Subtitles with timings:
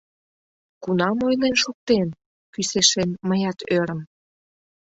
[0.83, 2.07] —Кунам ойлен шуктен?—
[2.53, 4.01] кӱсешем мыят ӧрым.